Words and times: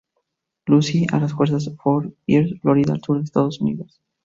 Lucie, 0.65 1.05
a 1.13 1.19
las 1.19 1.33
afueras 1.33 1.63
de 1.65 1.75
Fort 1.75 2.11
Pierce, 2.25 2.55
Florida 2.59 2.93
al 2.93 3.03
sur 3.03 3.17
de 3.19 3.23
Estados 3.23 3.61
Unidos. 3.61 4.01